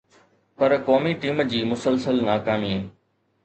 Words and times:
پر 0.61 0.71
قومي 0.87 1.13
ٽيم 1.27 1.43
جي 1.53 1.63
مسلسل 1.75 2.25
ناڪامي 2.33 2.77